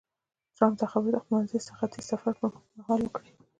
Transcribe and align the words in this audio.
ټرمپ 0.55 0.75
دا 0.79 0.85
خبرې 0.91 1.11
د 1.13 1.17
خپل 1.21 1.31
منځني 1.37 1.59
ختیځ 1.79 2.05
سفر 2.11 2.33
پر 2.39 2.49
مهال 2.77 2.99
وکړې. 3.03 3.31